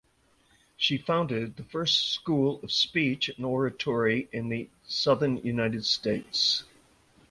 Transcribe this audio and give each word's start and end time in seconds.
She 0.77 0.97
founded 0.97 1.57
the 1.57 1.63
first 1.63 2.11
school 2.11 2.59
of 2.63 2.71
speech 2.71 3.29
and 3.29 3.45
oratory 3.45 4.29
in 4.31 4.49
the 4.49 4.67
Southern 4.87 5.37
United 5.43 5.85
States. 5.85 6.63